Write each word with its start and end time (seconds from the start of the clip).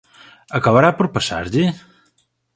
Acabará 0.57 0.89
por 0.97 1.07
pasarlle? 1.15 1.63